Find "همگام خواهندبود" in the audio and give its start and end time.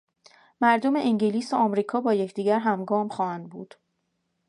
2.59-3.75